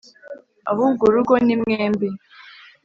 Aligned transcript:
ahubwo 0.71 1.03
urugo 1.05 1.33
ni 1.45 1.55
mwembi 1.61 2.09